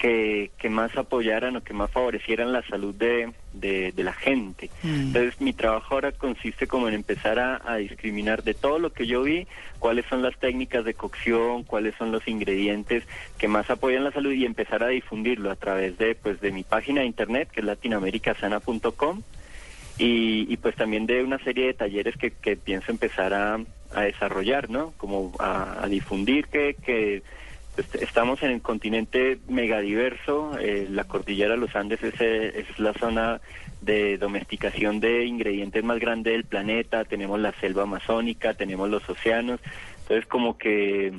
que, 0.00 0.50
que 0.56 0.70
más 0.70 0.96
apoyaran 0.96 1.56
o 1.56 1.62
que 1.62 1.74
más 1.74 1.90
favorecieran 1.90 2.52
la 2.52 2.62
salud 2.62 2.94
de, 2.94 3.32
de, 3.52 3.92
de 3.92 4.02
la 4.02 4.14
gente. 4.14 4.70
Mm. 4.82 5.08
Entonces 5.08 5.40
mi 5.42 5.52
trabajo 5.52 5.94
ahora 5.94 6.12
consiste 6.12 6.66
como 6.66 6.88
en 6.88 6.94
empezar 6.94 7.38
a, 7.38 7.60
a 7.64 7.76
discriminar 7.76 8.42
de 8.42 8.54
todo 8.54 8.78
lo 8.78 8.94
que 8.94 9.06
yo 9.06 9.22
vi, 9.22 9.46
cuáles 9.78 10.06
son 10.06 10.22
las 10.22 10.38
técnicas 10.38 10.86
de 10.86 10.94
cocción, 10.94 11.64
cuáles 11.64 11.94
son 11.96 12.12
los 12.12 12.26
ingredientes 12.26 13.04
que 13.36 13.46
más 13.46 13.68
apoyan 13.68 14.04
la 14.04 14.12
salud 14.12 14.32
y 14.32 14.46
empezar 14.46 14.82
a 14.82 14.88
difundirlo 14.88 15.50
a 15.50 15.56
través 15.56 15.98
de 15.98 16.14
pues 16.14 16.40
de 16.40 16.50
mi 16.50 16.62
página 16.62 17.02
de 17.02 17.06
internet 17.06 17.50
que 17.52 17.60
es 17.60 17.66
latinamericasana.com 17.66 19.22
y, 19.98 20.50
y 20.50 20.56
pues 20.56 20.76
también 20.76 21.04
de 21.04 21.22
una 21.22 21.38
serie 21.44 21.66
de 21.66 21.74
talleres 21.74 22.16
que, 22.16 22.30
que 22.30 22.56
pienso 22.56 22.90
empezar 22.90 23.34
a, 23.34 23.58
a 23.94 24.00
desarrollar, 24.00 24.70
¿no? 24.70 24.94
Como 24.96 25.34
a, 25.38 25.84
a 25.84 25.88
difundir 25.88 26.46
que, 26.46 26.74
que 26.82 27.22
estamos 28.00 28.42
en 28.42 28.50
el 28.50 28.62
continente 28.62 29.38
megadiverso, 29.48 30.58
eh, 30.58 30.86
la 30.90 31.04
cordillera 31.04 31.54
de 31.54 31.60
los 31.60 31.74
Andes 31.76 32.02
es, 32.02 32.20
eh, 32.20 32.60
es 32.60 32.78
la 32.78 32.92
zona 32.94 33.40
de 33.80 34.18
domesticación 34.18 35.00
de 35.00 35.24
ingredientes 35.24 35.82
más 35.82 35.98
grande 35.98 36.32
del 36.32 36.44
planeta, 36.44 37.04
tenemos 37.04 37.40
la 37.40 37.52
selva 37.60 37.84
amazónica, 37.84 38.54
tenemos 38.54 38.90
los 38.90 39.08
océanos, 39.08 39.60
entonces 40.02 40.26
como 40.26 40.58
que 40.58 41.12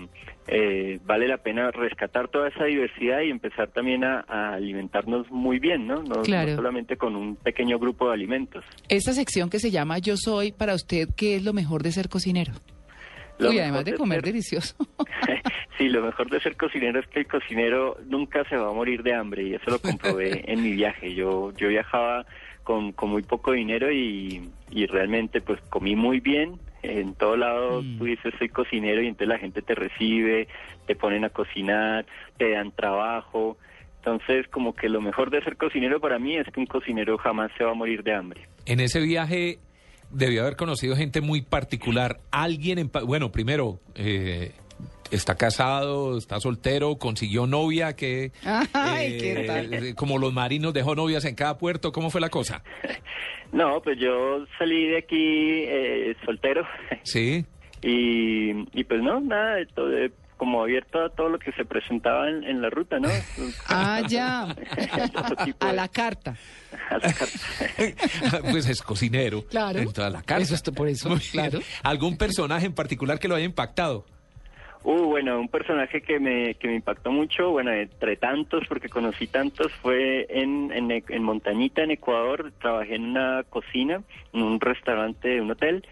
eh, 0.48 1.00
vale 1.06 1.28
la 1.28 1.38
pena 1.38 1.72
rescatar 1.72 2.28
toda 2.28 2.50
esa 2.50 2.66
diversidad 2.66 3.22
y 3.22 3.30
empezar 3.30 3.70
también 3.70 4.04
a, 4.04 4.26
a 4.28 4.54
alimentarnos 4.54 5.32
muy 5.32 5.60
bien, 5.60 5.88
¿no? 5.88 6.04
No, 6.04 6.18
no 6.18 6.56
solamente 6.56 6.98
con 6.98 7.16
un 7.16 7.36
pequeño 7.36 7.80
grupo 7.80 8.08
de 8.08 8.14
alimentos. 8.14 8.64
Esta 8.90 9.14
sección 9.14 9.50
que 9.50 9.60
se 9.60 9.72
llama 9.72 9.98
Yo 10.00 10.18
Soy, 10.18 10.52
para 10.52 10.76
usted, 10.76 11.08
¿qué 11.16 11.38
es 11.38 11.44
lo 11.44 11.54
mejor 11.54 11.84
de 11.84 11.92
ser 11.92 12.10
cocinero? 12.10 12.54
Lo 13.42 13.50
Uy, 13.50 13.60
además 13.60 13.86
de 13.86 13.92
de 13.92 13.98
comer 13.98 14.18
ser- 14.22 14.26
delicioso. 14.26 14.76
sí, 15.78 15.90
lo 15.90 16.02
mejor 16.04 16.30
de 16.30 16.40
ser 16.40 16.56
cocinero 16.56 17.00
es 17.00 17.08
que 17.08 17.20
el 17.22 17.28
cocinero 17.28 17.98
nunca 18.08 18.44
se 18.50 18.56
va 18.56 18.70
a 18.70 18.74
morir 18.74 19.04
de 19.04 19.14
hambre 19.14 19.44
y 19.44 19.54
eso 19.56 19.70
lo 19.72 19.80
comprobé 19.80 20.44
en 20.52 20.62
mi 20.64 20.72
viaje. 20.72 21.14
Yo 21.14 21.52
yo 21.58 21.68
viajaba 21.70 22.26
con, 22.64 22.92
con 22.92 23.10
muy 23.10 23.24
poco 23.24 23.52
dinero 23.54 23.92
y, 23.92 24.50
y 24.70 24.86
realmente 24.86 25.42
pues 25.42 25.60
comí 25.70 25.96
muy 25.96 26.20
bien. 26.20 26.60
En 26.84 27.14
todo 27.16 27.36
lado 27.38 27.82
Mm. 27.84 27.98
tú 28.00 28.06
dices 28.06 28.34
soy 28.40 28.50
cocinero 28.50 29.02
y 29.02 29.08
entonces 29.08 29.28
la 29.28 29.38
gente 29.40 29.62
te 29.62 29.76
recibe, 29.76 30.48
te 30.88 30.96
ponen 30.96 31.24
a 31.26 31.30
cocinar, 31.30 32.06
te 32.38 32.52
dan 32.52 32.72
trabajo. 32.72 33.58
Entonces 33.98 34.48
como 34.48 34.74
que 34.76 34.90
lo 34.90 35.00
mejor 35.02 35.30
de 35.30 35.42
ser 35.44 35.58
cocinero 35.58 36.00
para 36.00 36.18
mí 36.20 36.36
es 36.38 36.48
que 36.52 36.60
un 36.60 36.66
cocinero 36.66 37.18
jamás 37.20 37.52
se 37.58 37.64
va 37.64 37.72
a 37.72 37.76
morir 37.76 38.04
de 38.04 38.14
hambre. 38.14 38.42
En 38.66 38.80
ese 38.80 39.00
viaje 39.00 39.58
debió 40.14 40.42
haber 40.42 40.56
conocido 40.56 40.96
gente 40.96 41.22
muy 41.22 41.42
particular. 41.42 42.20
Alguien, 42.32 42.80
en, 42.80 42.92
bueno, 43.06 43.32
primero, 43.32 43.80
eh, 43.96 44.52
está 45.12 45.36
casado, 45.36 46.18
está 46.18 46.40
soltero, 46.40 46.98
consiguió 46.98 47.48
novia, 47.48 47.96
que... 47.96 48.32
Ay, 48.74 49.18
¿qué 49.18 49.42
eh, 49.42 49.48
tal? 49.48 49.96
Como 49.96 50.18
los 50.18 50.34
marinos 50.34 50.74
dejó 50.74 50.96
novias 50.96 51.26
en 51.26 51.36
cada 51.36 51.58
puerto, 51.58 51.92
¿cómo 51.92 52.10
fue 52.10 52.22
la 52.22 52.30
cosa? 52.30 52.64
No, 53.54 53.82
pues 53.82 54.00
yo 54.00 54.46
salí 54.58 54.88
de 54.88 54.98
aquí 55.00 55.18
eh, 55.68 56.16
soltero 56.24 56.66
Sí. 57.04 57.46
y, 57.82 58.52
y 58.80 58.84
pues 58.86 59.02
no, 59.02 59.20
nada, 59.20 59.56
de 59.56 59.66
todo, 59.66 59.90
de- 59.90 60.12
como 60.42 60.64
abierto 60.64 61.00
a 61.06 61.10
todo 61.10 61.30
lo 61.30 61.38
que 61.38 61.52
se 61.52 61.66
presentaba 61.66 62.28
en, 62.28 62.44
en 62.44 62.64
la 62.64 62.72
ruta, 62.72 62.98
¿no? 63.00 63.10
Ah, 63.70 64.02
ya. 64.08 64.42
A 65.60 65.68
de- 65.70 65.74
la 65.76 65.88
carta. 65.88 66.36
a 66.90 66.98
la 66.98 67.14
carta. 67.14 68.42
pues 68.52 68.68
es 68.68 68.82
cocinero. 68.82 69.44
Claro. 69.46 69.78
En 69.78 69.94
toda 69.94 70.10
la 70.10 70.24
casa. 70.24 70.42
Eso 70.42 70.56
es 70.56 70.64
por 70.64 70.88
eso, 70.88 71.10
Muy 71.10 71.20
bien. 71.20 71.30
claro. 71.32 71.60
¿Algún 71.84 72.18
personaje 72.18 72.66
en 72.66 72.74
particular 72.74 73.20
que 73.20 73.28
lo 73.28 73.36
haya 73.36 73.46
impactado? 73.46 74.04
Uh, 74.84 75.04
bueno, 75.10 75.40
un 75.40 75.48
personaje 75.48 76.02
que 76.02 76.20
me, 76.20 76.56
que 76.56 76.68
me 76.68 76.74
impactó 76.74 77.12
mucho, 77.12 77.52
bueno, 77.52 77.72
entre 77.72 78.16
tantos, 78.16 78.64
porque 78.68 78.90
conocí 78.90 79.28
tantos, 79.28 79.72
fue 79.74 80.26
en, 80.28 80.72
en, 80.74 80.90
en 81.08 81.24
Montañita, 81.24 81.84
en 81.84 81.92
Ecuador. 81.92 82.52
Trabajé 82.60 82.96
en 82.96 83.04
una 83.12 83.44
cocina, 83.48 84.02
en 84.34 84.42
un 84.42 84.60
restaurante 84.60 85.28
de 85.28 85.42
un 85.42 85.52
hotel, 85.52 85.86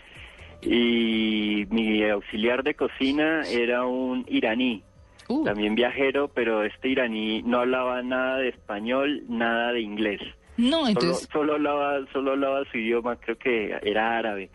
y 0.62 1.66
mi 1.70 2.04
auxiliar 2.10 2.64
de 2.64 2.76
cocina 2.76 3.42
era 3.50 3.86
un 3.86 4.26
iraní. 4.28 4.84
Uh, 5.28 5.44
también 5.44 5.76
viajero, 5.76 6.28
pero 6.28 6.64
este 6.64 6.90
iraní 6.90 7.44
no 7.44 7.60
hablaba 7.60 8.02
nada 8.02 8.38
de 8.38 8.50
español, 8.50 9.24
nada 9.30 9.72
de 9.74 9.82
inglés. 9.82 10.22
no, 10.58 10.78
Solo, 10.78 10.88
entonces... 10.88 11.30
solo 11.32 11.54
hablaba, 11.54 12.00
solo 12.12 12.32
hablaba 12.32 12.64
su 12.72 12.78
idioma, 12.80 13.16
creo 13.16 13.38
que 13.38 13.78
era 13.84 14.18
árabe. 14.18 14.50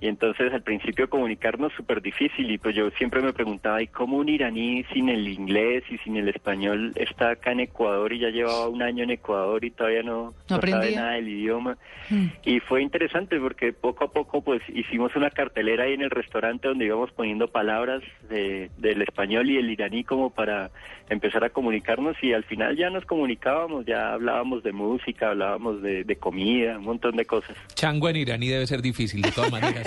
Y 0.00 0.08
entonces 0.08 0.52
al 0.52 0.62
principio 0.62 1.08
comunicarnos 1.08 1.72
súper 1.72 2.02
difícil 2.02 2.50
y 2.50 2.58
pues 2.58 2.74
yo 2.74 2.90
siempre 2.90 3.22
me 3.22 3.32
preguntaba, 3.32 3.80
¿y 3.80 3.86
cómo 3.86 4.18
un 4.18 4.28
iraní 4.28 4.84
sin 4.92 5.08
el 5.08 5.26
inglés 5.28 5.84
y 5.90 5.98
sin 5.98 6.16
el 6.16 6.28
español 6.28 6.92
está 6.96 7.30
acá 7.30 7.52
en 7.52 7.60
Ecuador 7.60 8.12
y 8.12 8.18
ya 8.18 8.28
llevaba 8.28 8.68
un 8.68 8.82
año 8.82 9.04
en 9.04 9.10
Ecuador 9.12 9.64
y 9.64 9.70
todavía 9.70 10.02
no, 10.02 10.34
¿No 10.50 10.56
sabe 10.56 10.72
aprendía? 10.72 11.00
nada 11.00 11.12
del 11.12 11.28
idioma? 11.28 11.78
Mm. 12.10 12.26
Y 12.44 12.60
fue 12.60 12.82
interesante 12.82 13.38
porque 13.38 13.72
poco 13.72 14.04
a 14.04 14.12
poco 14.12 14.42
pues 14.42 14.62
hicimos 14.68 15.14
una 15.16 15.30
cartelera 15.30 15.84
ahí 15.84 15.94
en 15.94 16.02
el 16.02 16.10
restaurante 16.10 16.68
donde 16.68 16.84
íbamos 16.86 17.10
poniendo 17.12 17.48
palabras 17.48 18.02
de, 18.28 18.70
del 18.76 19.00
español 19.02 19.48
y 19.48 19.56
el 19.56 19.70
iraní 19.70 20.04
como 20.04 20.30
para 20.30 20.70
empezar 21.08 21.44
a 21.44 21.50
comunicarnos 21.50 22.16
y 22.22 22.32
al 22.32 22.44
final 22.44 22.76
ya 22.76 22.90
nos 22.90 23.04
comunicábamos, 23.04 23.86
ya 23.86 24.12
hablábamos 24.14 24.62
de 24.62 24.72
música, 24.72 25.30
hablábamos 25.30 25.82
de, 25.82 26.04
de 26.04 26.16
comida, 26.16 26.78
un 26.78 26.84
montón 26.84 27.16
de 27.16 27.24
cosas. 27.24 27.56
Chango 27.74 28.08
en 28.08 28.16
iraní 28.16 28.48
debe 28.48 28.66
ser 28.66 28.82
difícil, 28.82 29.22
de 29.22 29.30
todas 29.30 29.52
maneras. 29.52 29.83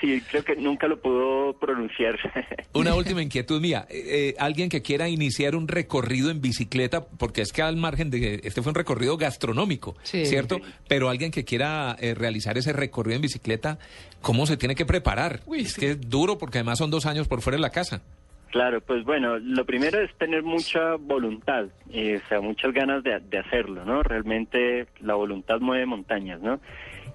Sí, 0.00 0.22
creo 0.30 0.44
que 0.44 0.56
nunca 0.56 0.86
lo 0.88 1.00
pudo 1.00 1.54
pronunciar. 1.54 2.18
Una 2.74 2.94
última 2.94 3.22
inquietud 3.22 3.60
mía. 3.60 3.86
Eh, 3.88 4.02
eh, 4.06 4.34
alguien 4.38 4.68
que 4.68 4.82
quiera 4.82 5.08
iniciar 5.08 5.54
un 5.56 5.68
recorrido 5.68 6.30
en 6.30 6.40
bicicleta, 6.40 7.04
porque 7.04 7.42
es 7.42 7.52
que 7.52 7.62
al 7.62 7.76
margen 7.76 8.10
de 8.10 8.40
este 8.44 8.62
fue 8.62 8.70
un 8.70 8.74
recorrido 8.76 9.16
gastronómico, 9.16 9.96
Sí. 10.02 10.26
¿cierto? 10.26 10.60
Pero 10.88 11.08
alguien 11.08 11.30
que 11.30 11.44
quiera 11.44 11.96
eh, 12.00 12.14
realizar 12.14 12.58
ese 12.58 12.72
recorrido 12.72 13.16
en 13.16 13.22
bicicleta, 13.22 13.78
¿cómo 14.20 14.46
se 14.46 14.56
tiene 14.56 14.74
que 14.74 14.86
preparar? 14.86 15.40
Uy, 15.46 15.60
es 15.62 15.72
sí. 15.72 15.80
que 15.80 15.90
es 15.92 16.00
duro 16.10 16.38
porque 16.38 16.58
además 16.58 16.78
son 16.78 16.90
dos 16.90 17.06
años 17.06 17.28
por 17.28 17.40
fuera 17.42 17.56
de 17.56 17.62
la 17.62 17.70
casa. 17.70 18.02
Claro, 18.50 18.82
pues 18.82 19.02
bueno, 19.04 19.38
lo 19.38 19.64
primero 19.64 19.98
es 19.98 20.14
tener 20.18 20.42
mucha 20.42 20.96
voluntad, 20.96 21.68
eh, 21.90 22.20
o 22.22 22.28
sea, 22.28 22.42
muchas 22.42 22.74
ganas 22.74 23.02
de, 23.02 23.18
de 23.18 23.38
hacerlo, 23.38 23.82
¿no? 23.86 24.02
Realmente 24.02 24.86
la 25.00 25.14
voluntad 25.14 25.58
mueve 25.60 25.86
montañas, 25.86 26.38
¿no? 26.42 26.60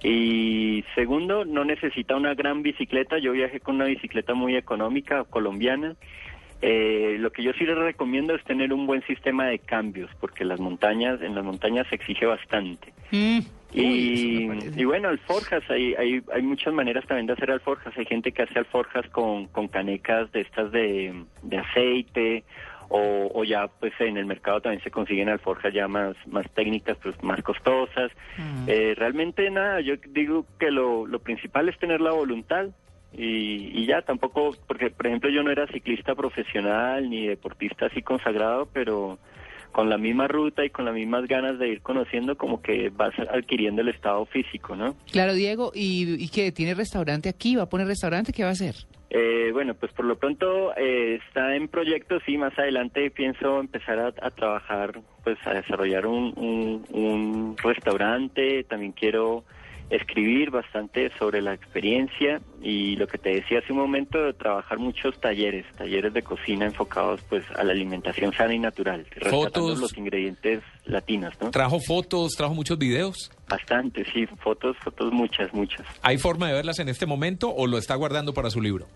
Y 0.04 0.84
segundo, 0.96 1.46
no 1.46 1.66
necesita 1.66 2.16
una 2.16 2.34
gran 2.36 2.62
bicicleta. 2.62 3.18
Yo 3.18 3.32
viajé 3.32 3.60
con 3.60 3.76
una 3.76 3.86
bicicleta 3.86 4.34
muy 4.34 4.56
económica, 4.56 5.24
colombiana. 5.24 5.96
Eh, 6.62 7.18
lo 7.20 7.32
que 7.32 7.44
yo 7.44 7.54
sí 7.54 7.66
les 7.66 7.78
recomiendo 7.78 8.34
es 8.34 8.44
tener 8.44 8.74
un 8.74 8.88
buen 8.88 9.04
sistema 9.06 9.46
de 9.46 9.60
cambios, 9.60 10.10
porque 10.20 10.44
las 10.44 10.60
montañas, 10.60 11.22
en 11.22 11.36
las 11.36 11.44
montañas 11.44 11.88
se 11.88 11.96
exige 11.96 12.26
bastante. 12.26 12.94
Mm. 13.12 13.40
Uy, 13.76 13.84
Y, 13.84 14.48
parece. 14.48 14.82
y 14.82 14.86
bueno, 14.86 15.10
alforjas, 15.10 15.64
hay, 15.70 15.94
hay, 15.96 16.22
hay 16.34 16.42
muchas 16.42 16.74
maneras 16.74 17.06
también 17.06 17.28
de 17.28 17.34
hacer 17.34 17.52
alforjas. 17.52 17.96
Hay 17.98 18.06
gente 18.06 18.32
que 18.32 18.44
hace 18.44 18.58
alforjas 18.60 19.08
con, 19.10 19.48
con 19.48 19.68
canecas 19.68 20.32
de 20.32 20.42
estas 20.42 20.72
de, 20.72 21.14
de 21.44 21.58
aceite 21.58 22.44
o, 22.90 23.32
o 23.34 23.44
ya 23.44 23.68
pues 23.68 23.94
en 24.00 24.18
el 24.18 24.26
mercado 24.26 24.62
también 24.62 24.84
se 24.84 24.92
consiguen 24.92 25.30
alforjas 25.30 25.74
ya 25.74 25.88
más, 25.88 26.16
más 26.28 26.46
técnicas, 26.54 26.98
pues 27.02 27.22
más 27.24 27.42
costosas. 27.44 28.12
Mm. 28.38 28.66
Eh, 28.68 28.94
realmente 28.96 29.50
nada, 29.50 29.82
yo 29.82 29.96
digo 30.10 30.46
que 30.60 30.72
lo, 30.72 31.06
lo 31.06 31.20
principal 31.20 31.70
es 31.70 31.78
tener 31.78 32.02
la 32.02 32.12
voluntad 32.12 32.68
y, 33.14 33.72
y 33.80 33.86
ya 33.86 34.02
tampoco, 34.02 34.56
porque 34.68 34.90
por 34.90 35.08
ejemplo 35.08 35.30
yo 35.30 35.44
no 35.44 35.52
era 35.52 35.68
ciclista 35.68 36.16
profesional 36.16 37.10
ni 37.10 37.28
deportista 37.28 37.88
así 37.88 38.02
consagrado, 38.02 38.68
pero 38.72 39.18
con 39.72 39.90
la 39.90 39.98
misma 39.98 40.28
ruta 40.28 40.66
y 40.66 40.70
con 40.70 40.86
las 40.86 40.94
mismas 40.94 41.28
ganas 41.28 41.60
de 41.60 41.70
ir 41.70 41.82
conociendo, 41.82 42.36
como 42.36 42.62
que 42.62 42.90
vas 42.90 43.14
adquiriendo 43.32 43.82
el 43.82 43.90
estado 43.90 44.26
físico, 44.26 44.76
¿no? 44.76 44.96
Claro, 45.12 45.34
Diego, 45.34 45.72
¿y, 45.76 46.24
y 46.24 46.30
qué? 46.30 46.52
¿Tiene 46.52 46.74
restaurante 46.74 47.30
aquí? 47.30 47.56
¿Va 47.56 47.64
a 47.64 47.70
poner 47.70 47.86
restaurante? 47.86 48.34
¿Qué 48.34 48.44
va 48.44 48.50
a 48.50 48.54
hacer? 48.54 48.76
Eh, 49.10 49.52
bueno, 49.54 49.74
pues 49.74 49.92
por 49.94 50.06
lo 50.06 50.18
pronto 50.18 50.76
eh, 50.76 51.20
está 51.28 51.56
en 51.56 51.68
proyectos 51.70 52.22
y 52.28 52.38
más 52.38 52.58
adelante 52.60 53.10
pienso 53.10 53.60
empezar 53.60 54.00
a, 54.00 54.08
a 54.22 54.32
trabajar, 54.32 55.00
pues 55.24 55.38
a 55.46 55.54
desarrollar 55.54 56.06
un, 56.06 56.34
un, 56.36 56.86
un 56.92 57.56
restaurante. 57.58 58.64
También 58.66 58.92
quiero 58.92 59.46
escribir 59.90 60.52
bastante 60.52 61.10
sobre 61.18 61.42
la 61.42 61.54
experiencia 61.54 62.42
y 62.62 62.98
lo 62.98 63.08
que 63.08 63.18
te 63.18 63.30
decía 63.36 63.60
hace 63.60 63.72
un 63.72 63.80
momento, 63.80 64.34
trabajar 64.36 64.80
muchos 64.80 65.18
talleres, 65.22 65.66
talleres 65.78 66.14
de 66.14 66.24
cocina 66.24 66.66
enfocados 66.66 67.22
pues 67.30 67.46
a 67.56 67.64
la 67.64 67.72
alimentación 67.72 68.34
sana 68.34 68.54
y 68.54 68.60
natural, 68.60 69.06
rescatando 69.12 69.46
Fotos. 69.46 69.80
los 69.80 69.98
ingredientes 69.98 70.62
latinos, 70.86 71.34
¿no? 71.40 71.52
Trajo 71.52 71.80
fotos, 71.80 72.34
trajo 72.36 72.54
muchos 72.54 72.78
videos. 72.78 73.32
Bastante, 73.48 74.04
sí, 74.12 74.26
fotos, 74.44 74.76
fotos 74.84 75.14
muchas, 75.14 75.54
muchas. 75.54 75.86
¿Hay 76.02 76.18
forma 76.18 76.48
de 76.50 76.54
verlas 76.56 76.80
en 76.80 76.90
este 76.90 77.06
momento 77.06 77.50
o 77.56 77.66
lo 77.66 77.78
está 77.78 77.96
guardando 77.96 78.34
para 78.34 78.50
su 78.50 78.62
libro? 78.62 78.88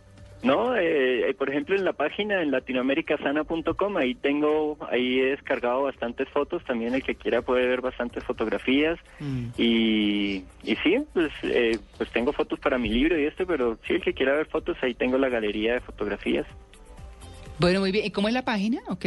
No, 0.44 0.76
eh, 0.76 1.30
eh, 1.30 1.34
por 1.36 1.50
ejemplo 1.50 1.76
en 1.76 1.86
la 1.86 1.94
página 1.94 2.42
en 2.42 2.50
latinoamericasana.com 2.50 3.98
ahí 3.98 4.16
tengo, 4.16 4.76
ahí 4.90 5.20
he 5.20 5.26
descargado 5.32 5.84
bastantes 5.84 6.28
fotos, 6.30 6.64
también 6.66 6.96
el 6.96 7.04
que 7.04 7.14
quiera 7.16 7.44
puede 7.44 7.68
ver 7.68 7.82
bastantes 7.82 8.24
fotografías 8.24 8.98
Mm. 9.20 9.50
y, 9.58 10.44
y 10.64 10.76
sí, 10.84 10.98
pues, 11.14 11.32
eh, 11.44 11.78
pues 11.98 12.10
tengo 12.12 12.34
fotos 12.34 12.60
para 12.60 12.78
mi 12.80 12.90
libro 12.90 13.20
y 13.20 13.26
esto, 13.26 13.46
pero 13.46 13.78
sí 13.88 13.94
el 13.94 14.02
que 14.02 14.14
quiera 14.14 14.34
ver 14.34 14.48
fotos 14.48 14.76
ahí 14.82 14.96
tengo 14.96 15.18
la 15.20 15.30
galería 15.30 15.74
de 15.74 15.80
fotografías. 15.82 16.48
Bueno, 17.60 17.80
muy 17.82 17.92
bien. 17.92 18.06
¿Y 18.06 18.12
cómo 18.12 18.28
es 18.28 18.34
la 18.34 18.44
página? 18.44 18.82
Ok. 18.88 19.06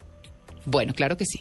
Bueno, 0.64 0.92
claro 0.94 1.16
que 1.16 1.24
sí. 1.24 1.40